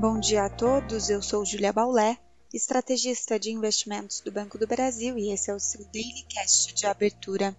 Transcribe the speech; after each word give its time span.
Bom 0.00 0.18
dia 0.18 0.46
a 0.46 0.48
todos, 0.48 1.10
eu 1.10 1.20
sou 1.20 1.44
Julia 1.44 1.74
Baulé, 1.74 2.16
estrategista 2.54 3.38
de 3.38 3.50
investimentos 3.50 4.20
do 4.20 4.32
Banco 4.32 4.56
do 4.56 4.66
Brasil 4.66 5.18
e 5.18 5.30
esse 5.30 5.50
é 5.50 5.54
o 5.54 5.60
seu 5.60 5.84
Daily 5.92 6.24
Cast 6.26 6.72
de 6.72 6.86
abertura. 6.86 7.54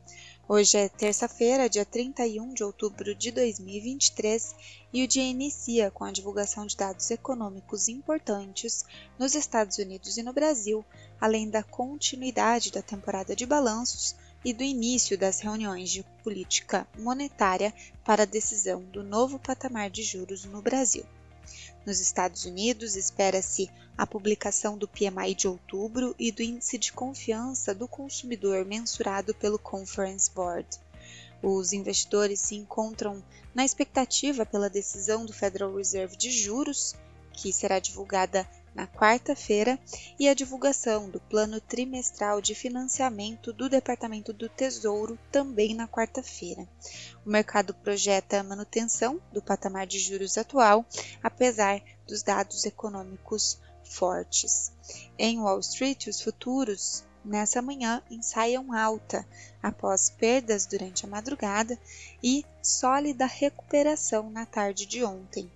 Hoje 0.49 0.75
é 0.75 0.89
terça-feira, 0.89 1.69
dia 1.69 1.85
31 1.85 2.51
de 2.55 2.63
outubro 2.63 3.13
de 3.13 3.29
2023 3.29 4.55
e 4.91 5.03
o 5.03 5.07
dia 5.07 5.21
inicia 5.21 5.91
com 5.91 6.03
a 6.03 6.11
divulgação 6.11 6.65
de 6.65 6.75
dados 6.75 7.11
econômicos 7.11 7.87
importantes 7.87 8.85
nos 9.19 9.35
Estados 9.35 9.77
Unidos 9.77 10.17
e 10.17 10.23
no 10.23 10.33
Brasil, 10.33 10.83
além 11.19 11.47
da 11.47 11.61
continuidade 11.61 12.71
da 12.71 12.81
temporada 12.81 13.35
de 13.35 13.45
balanços 13.45 14.15
e 14.43 14.51
do 14.51 14.63
início 14.63 15.15
das 15.15 15.41
reuniões 15.41 15.91
de 15.91 16.03
política 16.23 16.87
monetária 16.97 17.71
para 18.03 18.23
a 18.23 18.25
decisão 18.25 18.81
do 18.81 19.03
novo 19.03 19.37
patamar 19.37 19.91
de 19.91 20.01
juros 20.01 20.43
no 20.43 20.59
Brasil. 20.59 21.05
Nos 21.85 21.99
Estados 21.99 22.45
Unidos, 22.45 22.95
espera-se 22.95 23.69
a 23.97 24.05
publicação 24.05 24.77
do 24.77 24.87
PMI 24.87 25.35
de 25.35 25.47
outubro 25.47 26.15
e 26.17 26.31
do 26.31 26.41
Índice 26.41 26.77
de 26.77 26.91
Confiança 26.91 27.73
do 27.73 27.87
Consumidor 27.87 28.65
mensurado 28.65 29.33
pelo 29.33 29.57
Conference 29.57 30.29
Board. 30.31 30.67
Os 31.41 31.73
investidores 31.73 32.39
se 32.39 32.55
encontram 32.55 33.23
na 33.53 33.65
expectativa 33.65 34.45
pela 34.45 34.69
decisão 34.69 35.25
do 35.25 35.33
Federal 35.33 35.75
Reserve 35.75 36.15
de 36.15 36.29
juros, 36.29 36.95
que 37.33 37.51
será 37.51 37.79
divulgada 37.79 38.47
na 38.73 38.87
quarta-feira, 38.87 39.79
e 40.19 40.27
a 40.29 40.33
divulgação 40.33 41.09
do 41.09 41.19
plano 41.19 41.59
trimestral 41.59 42.41
de 42.41 42.55
financiamento 42.55 43.51
do 43.51 43.69
Departamento 43.69 44.31
do 44.31 44.47
Tesouro 44.47 45.19
também 45.31 45.75
na 45.75 45.87
quarta-feira. 45.87 46.67
O 47.25 47.29
mercado 47.29 47.73
projeta 47.73 48.39
a 48.39 48.43
manutenção 48.43 49.21
do 49.31 49.41
patamar 49.41 49.85
de 49.85 49.99
juros 49.99 50.37
atual, 50.37 50.85
apesar 51.21 51.81
dos 52.07 52.23
dados 52.23 52.65
econômicos 52.65 53.59
fortes. 53.83 54.71
Em 55.17 55.39
Wall 55.39 55.59
Street, 55.59 56.07
os 56.07 56.21
futuros 56.21 57.03
nessa 57.23 57.61
manhã 57.61 58.01
ensaiam 58.09 58.73
alta 58.73 59.25
após 59.61 60.09
perdas 60.09 60.65
durante 60.65 61.05
a 61.05 61.09
madrugada 61.09 61.77
e 62.21 62.45
sólida 62.61 63.25
recuperação 63.25 64.29
na 64.29 64.45
tarde 64.45 64.85
de 64.85 65.03
ontem. 65.03 65.51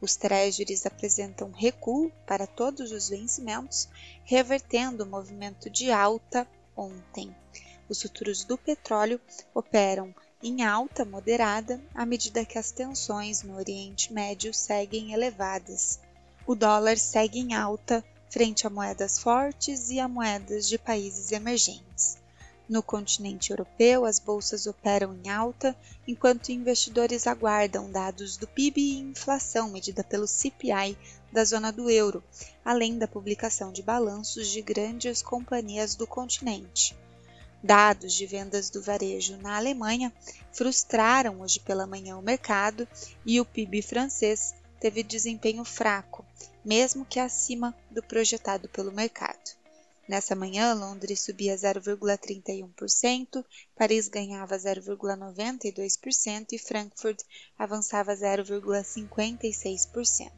Os 0.00 0.16
treasuries 0.16 0.86
apresentam 0.86 1.50
recuo 1.50 2.10
para 2.26 2.46
todos 2.46 2.92
os 2.92 3.08
vencimentos, 3.08 3.88
revertendo 4.24 5.04
o 5.04 5.06
movimento 5.06 5.68
de 5.68 5.90
alta 5.90 6.46
ontem. 6.76 7.34
Os 7.88 8.02
futuros 8.02 8.44
do 8.44 8.56
petróleo 8.56 9.20
operam 9.54 10.14
em 10.42 10.64
alta 10.64 11.04
moderada 11.04 11.82
à 11.94 12.06
medida 12.06 12.44
que 12.44 12.58
as 12.58 12.70
tensões 12.70 13.42
no 13.42 13.56
Oriente 13.56 14.12
Médio 14.12 14.54
seguem 14.54 15.12
elevadas. 15.12 15.98
O 16.46 16.54
dólar 16.54 16.96
segue 16.96 17.40
em 17.40 17.54
alta 17.54 18.04
frente 18.30 18.66
a 18.66 18.70
moedas 18.70 19.18
fortes 19.18 19.90
e 19.90 19.98
a 19.98 20.08
moedas 20.08 20.68
de 20.68 20.78
países 20.78 21.32
emergentes. 21.32 22.18
No 22.68 22.82
continente 22.82 23.50
europeu, 23.50 24.04
as 24.04 24.18
bolsas 24.18 24.66
operam 24.66 25.14
em 25.14 25.30
alta, 25.30 25.74
enquanto 26.06 26.50
investidores 26.50 27.26
aguardam 27.26 27.90
dados 27.90 28.36
do 28.36 28.46
PIB 28.46 28.80
e 28.80 28.98
inflação 28.98 29.70
medida 29.70 30.04
pelo 30.04 30.26
CPI 30.26 30.98
da 31.32 31.44
zona 31.44 31.72
do 31.72 31.88
euro, 31.88 32.22
além 32.62 32.98
da 32.98 33.08
publicação 33.08 33.72
de 33.72 33.82
balanços 33.82 34.48
de 34.48 34.60
grandes 34.60 35.22
companhias 35.22 35.94
do 35.94 36.06
continente. 36.06 36.94
Dados 37.62 38.12
de 38.12 38.26
vendas 38.26 38.68
do 38.68 38.82
varejo 38.82 39.38
na 39.38 39.56
Alemanha 39.56 40.12
frustraram 40.52 41.40
hoje 41.40 41.58
pela 41.60 41.86
manhã 41.86 42.18
o 42.18 42.22
mercado 42.22 42.86
e 43.24 43.40
o 43.40 43.46
PIB 43.46 43.80
francês 43.80 44.54
teve 44.80 45.02
desempenho 45.02 45.64
fraco, 45.64 46.24
mesmo 46.64 47.04
que 47.04 47.20
acima 47.20 47.76
do 47.90 48.02
projetado 48.02 48.68
pelo 48.68 48.92
mercado. 48.92 49.58
Nessa 50.08 50.34
manhã, 50.34 50.72
Londres 50.72 51.20
subia 51.20 51.54
0,31%, 51.54 53.44
Paris 53.76 54.08
ganhava 54.08 54.56
0,92% 54.56 56.46
e 56.52 56.58
Frankfurt 56.58 57.20
avançava 57.58 58.16
0,56%. 58.16 60.30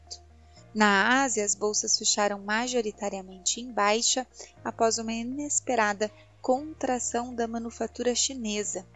Na 0.75 1.23
Ásia, 1.23 1.45
as 1.45 1.55
bolsas 1.55 1.97
fecharam 1.97 2.41
majoritariamente 2.41 3.61
em 3.61 3.71
baixa 3.73 4.27
após 4.65 4.99
uma 4.99 5.13
inesperada 5.13 6.11
contração 6.41 7.33
da 7.35 7.47
manufatura 7.47 8.15
chinesa. 8.15 8.87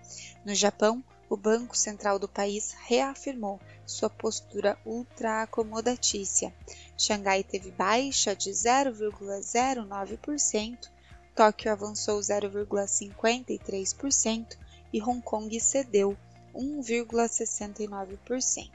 No 0.44 0.54
Japão, 0.54 1.04
o 1.28 1.36
Banco 1.36 1.76
Central 1.76 2.18
do 2.18 2.26
país 2.28 2.74
reafirmou 2.86 3.60
sua 3.86 4.10
postura 4.10 4.76
ultra-acomodatícia. 4.84 6.54
Xangai 6.96 7.42
teve 7.42 7.70
baixa 7.70 8.34
de 8.34 8.50
0,09%, 8.50 10.90
Tóquio 11.34 11.72
avançou 11.72 12.20
0,53% 12.20 14.56
e 14.92 15.02
Hong 15.02 15.20
Kong 15.20 15.58
cedeu 15.58 16.16
1,69%. 16.54 18.70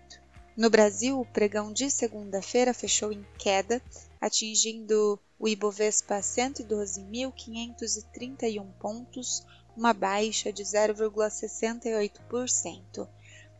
No 0.57 0.69
Brasil, 0.69 1.17
o 1.17 1.25
pregão 1.25 1.71
de 1.71 1.89
segunda-feira 1.89 2.73
fechou 2.73 3.13
em 3.13 3.25
queda, 3.37 3.81
atingindo 4.19 5.17
o 5.39 5.47
Ibovespa 5.47 6.19
112.531 6.19 8.67
pontos, 8.77 9.43
uma 9.75 9.91
baixa 9.93 10.51
de 10.51 10.63
0,68%. 10.63 13.07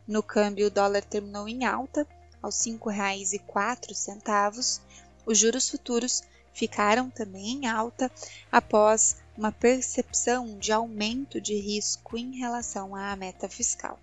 No 0.06 0.22
câmbio, 0.22 0.66
o 0.66 0.70
dólar 0.70 1.02
terminou 1.02 1.48
em 1.48 1.64
alta, 1.64 2.06
aos 2.42 2.62
R$ 2.66 2.72
5,04. 2.72 4.80
Os 5.24 5.38
juros 5.38 5.70
futuros 5.70 6.22
ficaram 6.52 7.08
também 7.08 7.52
em 7.52 7.66
alta 7.66 8.12
após 8.52 9.16
uma 9.36 9.50
percepção 9.50 10.58
de 10.58 10.70
aumento 10.72 11.40
de 11.40 11.54
risco 11.54 12.18
em 12.18 12.36
relação 12.36 12.94
à 12.94 13.16
meta 13.16 13.48
fiscal. 13.48 13.98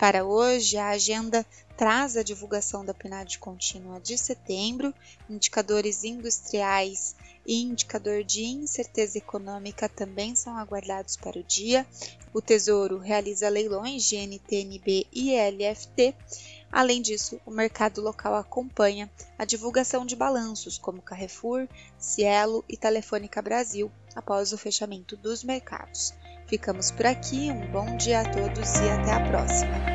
Para 0.00 0.24
hoje, 0.24 0.78
a 0.78 0.88
agenda 0.88 1.44
traz 1.76 2.16
a 2.16 2.22
divulgação 2.22 2.82
da 2.82 2.94
PNAD 2.94 3.38
contínua 3.38 4.00
de 4.00 4.16
setembro, 4.16 4.94
indicadores 5.28 6.04
industriais 6.04 7.14
e 7.46 7.60
indicador 7.60 8.24
de 8.24 8.42
incerteza 8.42 9.18
econômica 9.18 9.90
também 9.90 10.34
são 10.34 10.56
aguardados 10.56 11.16
para 11.16 11.38
o 11.38 11.42
dia. 11.42 11.86
O 12.32 12.40
Tesouro 12.40 12.96
realiza 12.96 13.50
leilões 13.50 14.04
de 14.04 14.16
NTNB 14.16 15.06
e 15.12 15.34
LFT. 15.36 16.14
Além 16.72 17.02
disso, 17.02 17.38
o 17.44 17.50
mercado 17.50 18.00
local 18.00 18.34
acompanha 18.36 19.10
a 19.36 19.44
divulgação 19.44 20.06
de 20.06 20.16
balanços 20.16 20.78
como 20.78 21.02
Carrefour, 21.02 21.68
Cielo 21.98 22.64
e 22.66 22.74
Telefônica 22.74 23.42
Brasil 23.42 23.92
após 24.14 24.54
o 24.54 24.58
fechamento 24.58 25.14
dos 25.14 25.44
mercados. 25.44 26.14
Ficamos 26.46 26.90
por 26.90 27.06
aqui, 27.06 27.50
um 27.50 27.70
bom 27.70 27.96
dia 27.96 28.22
a 28.22 28.24
todos 28.24 28.74
e 28.80 28.88
até 28.88 29.12
a 29.12 29.20
próxima! 29.28 29.89